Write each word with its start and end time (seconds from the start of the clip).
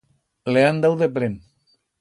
Le 0.55 0.63
han 0.69 0.81
dau 0.85 0.97
de 1.03 1.11
plen. 1.19 1.37